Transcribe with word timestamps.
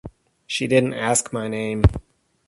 She 0.47 0.65
didn't 0.65 0.95
ask 0.95 1.31
my 1.31 1.47
name. 1.47 1.83